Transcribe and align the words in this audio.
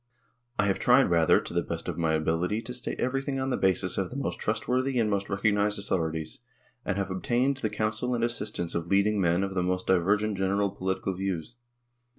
I 0.57 0.65
have 0.65 0.79
tried, 0.79 1.11
rather, 1.11 1.39
to 1.39 1.53
the 1.53 1.61
best 1.61 1.87
of 1.87 1.95
my 1.95 2.15
ability 2.15 2.63
to 2.63 2.73
state 2.73 2.99
everything 2.99 3.39
on 3.39 3.51
the 3.51 3.55
basis 3.55 3.99
of 3.99 4.09
the 4.09 4.15
most 4.15 4.39
trustworthy 4.39 4.97
and 4.97 5.11
most 5.11 5.29
recognised 5.29 5.77
authorities, 5.77 6.39
and 6.83 6.97
have 6.97 7.11
obtained 7.11 7.57
the 7.57 7.69
counsel 7.69 8.15
and 8.15 8.23
assistance 8.23 8.73
of 8.73 8.87
leading 8.87 9.21
men 9.21 9.43
of 9.43 9.53
the 9.53 9.61
most 9.61 9.85
divergent 9.85 10.39
general 10.39 10.71
political 10.71 11.13
views. 11.13 11.55